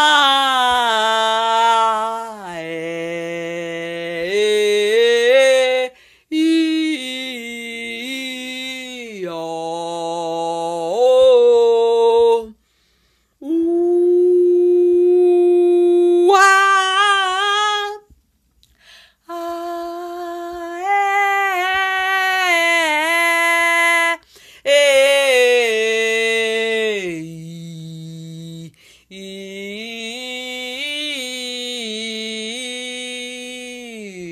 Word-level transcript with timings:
Ah! 0.00 0.27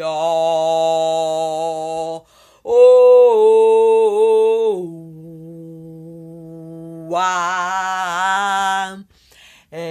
Aleluia. 0.00 0.06
Oh, 0.06 2.24
oh, 2.64 2.68
oh, 7.10 7.14
ah, 7.14 8.98
é, 9.72 9.88